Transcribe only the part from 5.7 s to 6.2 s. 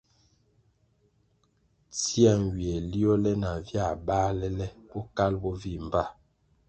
mbpa.